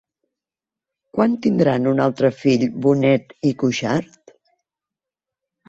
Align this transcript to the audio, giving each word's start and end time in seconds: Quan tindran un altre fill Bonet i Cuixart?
Quan 1.17 1.35
tindran 1.47 1.85
un 1.91 2.01
altre 2.07 2.33
fill 2.39 2.65
Bonet 2.87 3.39
i 3.51 3.55
Cuixart? 3.65 4.37